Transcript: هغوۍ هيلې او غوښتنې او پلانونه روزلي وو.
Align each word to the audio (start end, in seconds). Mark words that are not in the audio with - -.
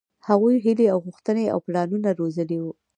هغوۍ 0.27 0.55
هيلې 0.65 0.85
او 0.93 0.97
غوښتنې 1.05 1.45
او 1.53 1.59
پلانونه 1.65 2.09
روزلي 2.19 2.57
وو. 2.61 2.71